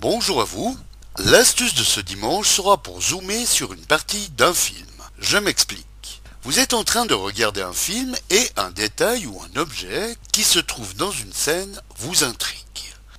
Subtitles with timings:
[0.00, 0.78] Bonjour à vous.
[1.18, 4.86] L'astuce de ce dimanche sera pour zoomer sur une partie d'un film.
[5.18, 6.22] Je m'explique.
[6.44, 10.44] Vous êtes en train de regarder un film et un détail ou un objet qui
[10.44, 12.62] se trouve dans une scène vous intrigue.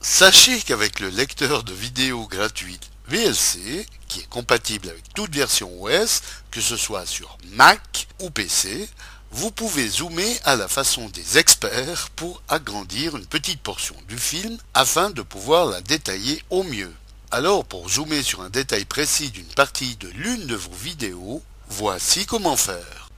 [0.00, 6.22] Sachez qu'avec le lecteur de vidéo gratuite VLC, qui est compatible avec toute version OS,
[6.52, 8.88] que ce soit sur Mac ou PC,
[9.32, 14.58] vous pouvez zoomer à la façon des experts pour agrandir une petite portion du film
[14.74, 16.92] afin de pouvoir la détailler au mieux.
[17.30, 22.26] Alors pour zoomer sur un détail précis d'une partie de l'une de vos vidéos, voici
[22.26, 23.08] comment faire.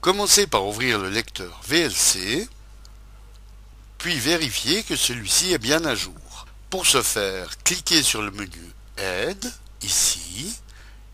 [0.00, 2.48] Commencez par ouvrir le lecteur VLC,
[3.98, 6.46] puis vérifiez que celui-ci est bien à jour.
[6.70, 10.54] Pour ce faire, cliquez sur le menu Aide, ici,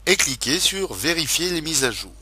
[0.05, 2.13] et cliquez sur Vérifier les mises à jour.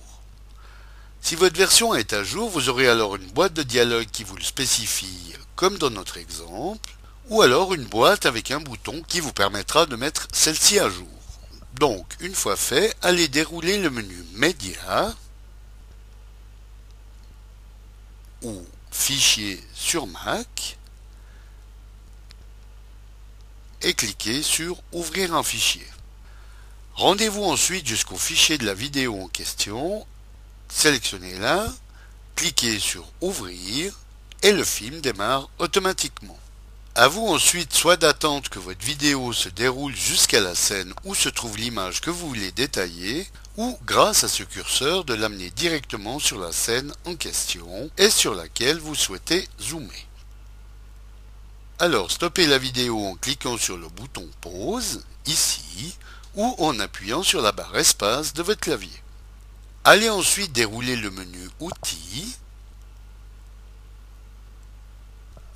[1.30, 4.34] Si votre version est à jour, vous aurez alors une boîte de dialogue qui vous
[4.34, 6.90] le spécifie, comme dans notre exemple,
[7.28, 11.06] ou alors une boîte avec un bouton qui vous permettra de mettre celle-ci à jour.
[11.74, 15.14] Donc, une fois fait, allez dérouler le menu Média
[18.42, 20.78] ou Fichier sur Mac
[23.82, 25.86] et cliquez sur Ouvrir un fichier.
[26.94, 30.04] Rendez-vous ensuite jusqu'au fichier de la vidéo en question
[30.70, 31.66] Sélectionnez-la,
[32.36, 33.92] cliquez sur Ouvrir
[34.42, 36.38] et le film démarre automatiquement.
[36.94, 41.28] À vous ensuite soit d'attendre que votre vidéo se déroule jusqu'à la scène où se
[41.28, 46.38] trouve l'image que vous voulez détailler, ou grâce à ce curseur de l'amener directement sur
[46.38, 50.06] la scène en question et sur laquelle vous souhaitez zoomer.
[51.78, 55.96] Alors stoppez la vidéo en cliquant sur le bouton pause, ici,
[56.36, 59.02] ou en appuyant sur la barre espace de votre clavier.
[59.84, 62.36] Allez ensuite dérouler le menu Outils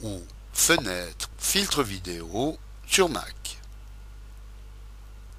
[0.01, 0.23] ou
[0.55, 3.59] Fenêtre, Filtre vidéo sur Mac.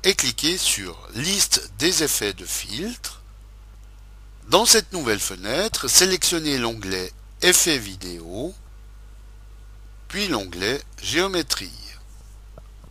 [0.03, 3.23] Et cliquez sur Liste des effets de filtre.
[4.49, 8.53] Dans cette nouvelle fenêtre, sélectionnez l'onglet Effets vidéo,
[10.07, 11.71] puis l'onglet Géométrie.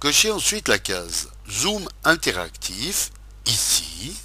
[0.00, 3.12] Cochez ensuite la case Zoom interactif
[3.46, 4.16] ici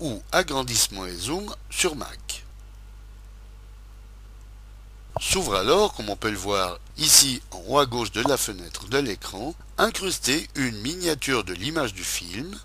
[0.00, 2.44] ou agrandissement et zoom sur Mac.
[5.20, 8.86] S'ouvre alors, comme on peut le voir ici en haut à gauche de la fenêtre
[8.88, 12.58] de l'écran, incrusté une miniature de l'image du film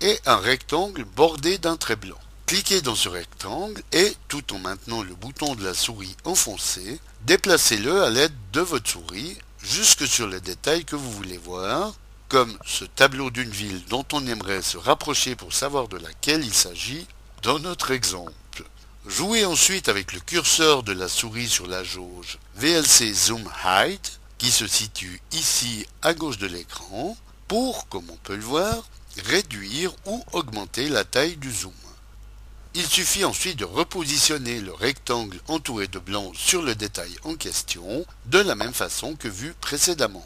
[0.00, 2.18] et un rectangle bordé d'un trait blanc.
[2.46, 8.02] Cliquez dans ce rectangle et, tout en maintenant le bouton de la souris enfoncé, déplacez-le
[8.02, 11.94] à l'aide de votre souris jusque sur les détails que vous voulez voir
[12.30, 16.54] comme ce tableau d'une ville dont on aimerait se rapprocher pour savoir de laquelle il
[16.54, 17.04] s'agit
[17.42, 18.32] dans notre exemple.
[19.04, 24.52] Jouez ensuite avec le curseur de la souris sur la jauge VLC Zoom Height qui
[24.52, 27.16] se situe ici à gauche de l'écran
[27.48, 28.88] pour, comme on peut le voir,
[29.24, 31.72] réduire ou augmenter la taille du zoom.
[32.74, 38.06] Il suffit ensuite de repositionner le rectangle entouré de blanc sur le détail en question
[38.26, 40.24] de la même façon que vu précédemment.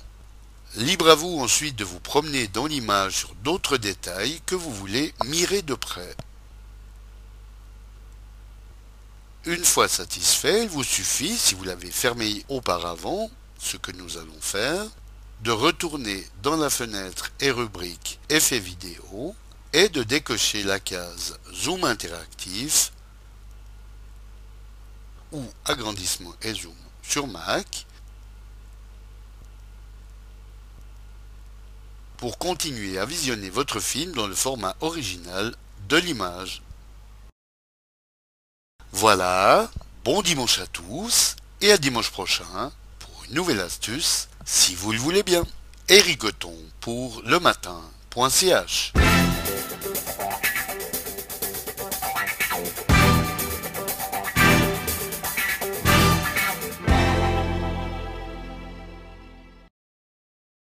[0.77, 5.15] Libre à vous ensuite de vous promener dans l'image sur d'autres détails que vous voulez
[5.27, 6.17] mirer de près.
[9.45, 14.41] Une fois satisfait, il vous suffit, si vous l'avez fermé auparavant, ce que nous allons
[14.41, 14.85] faire,
[15.43, 19.37] de retourner dans la fenêtre et rubrique Effets vidéo
[19.73, 22.93] et de décocher la case Zoom interactif
[25.31, 27.87] ou agrandissement et zoom sur Mac
[32.25, 35.55] pour continuer à visionner votre film dans le format original
[35.91, 36.63] de l'image.
[38.93, 39.71] Voilà,
[40.07, 44.99] bon dimanche à tous et à dimanche prochain pour une nouvelle astuce si vous le
[44.99, 45.45] voulez bien.
[45.91, 46.23] Eric
[46.81, 47.39] pour le